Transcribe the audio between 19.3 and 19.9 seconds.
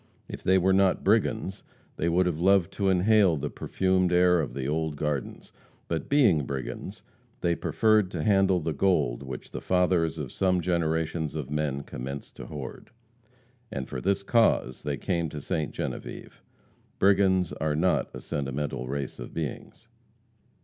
beings.